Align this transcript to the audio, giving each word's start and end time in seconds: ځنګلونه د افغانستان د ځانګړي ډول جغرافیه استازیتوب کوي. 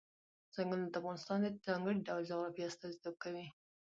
ځنګلونه 0.55 0.87
د 0.89 0.95
افغانستان 1.01 1.37
د 1.41 1.47
ځانګړي 1.67 1.99
ډول 2.07 2.21
جغرافیه 2.29 2.67
استازیتوب 2.69 3.15
کوي. 3.23 3.45